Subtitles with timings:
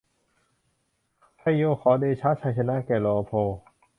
[1.37, 3.31] ไชโยขอเดชะ ชัยชนะแก่โลโภ